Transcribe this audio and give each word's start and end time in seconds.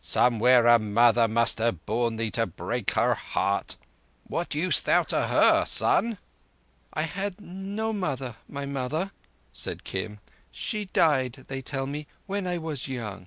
Somewhere 0.00 0.66
a 0.66 0.78
mother 0.78 1.28
must 1.28 1.58
have 1.58 1.84
borne 1.84 2.16
thee 2.16 2.30
to 2.30 2.46
break 2.46 2.92
her 2.92 3.12
heart. 3.12 3.76
What 4.26 4.54
used 4.54 4.86
thou 4.86 5.02
to 5.02 5.26
her—son?" 5.26 6.16
"I 6.94 7.02
had 7.02 7.42
no 7.42 7.92
mother, 7.92 8.36
my 8.48 8.64
mother," 8.64 9.12
said 9.52 9.84
Kim. 9.84 10.18
"She 10.50 10.86
died, 10.86 11.44
they 11.48 11.60
tell 11.60 11.84
me, 11.84 12.06
when 12.26 12.46
I 12.46 12.56
was 12.56 12.88
young." 12.88 13.26